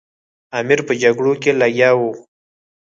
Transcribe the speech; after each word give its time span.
امیر 0.59 0.79
په 0.87 0.93
جګړو 1.01 1.33
کې 1.41 1.51
لګیا 1.61 1.89
وو. 1.99 2.11